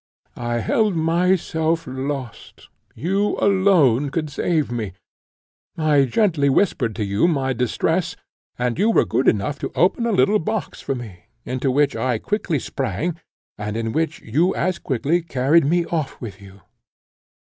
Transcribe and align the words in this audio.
I 0.39 0.61
held 0.61 0.95
myself 0.95 1.85
lost; 1.85 2.69
you 2.95 3.37
alone 3.37 4.09
could 4.09 4.31
save 4.31 4.71
me: 4.71 4.93
I 5.77 6.05
gently 6.05 6.49
whispered 6.49 6.95
to 6.95 7.05
you 7.05 7.27
my 7.27 7.53
distress, 7.53 8.15
and 8.57 8.79
you 8.79 8.89
were 8.89 9.05
good 9.05 9.27
enough 9.27 9.59
to 9.59 9.71
open 9.75 10.07
a 10.07 10.11
little 10.11 10.39
box 10.39 10.81
for 10.81 10.95
me, 10.95 11.25
into 11.45 11.69
which 11.69 11.95
I 11.95 12.17
quickly 12.17 12.57
sprang, 12.57 13.17
and 13.59 13.77
in 13.77 13.91
which 13.91 14.21
you 14.23 14.55
as 14.55 14.79
quickly 14.79 15.21
carried 15.21 15.65
me 15.65 15.85
off 15.85 16.19
with 16.19 16.41
you. 16.41 16.61